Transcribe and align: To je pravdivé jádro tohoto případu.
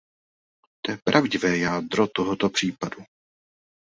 To 0.81 0.91
je 0.91 0.97
pravdivé 1.03 1.57
jádro 1.57 2.07
tohoto 2.07 2.49
případu. 2.49 3.01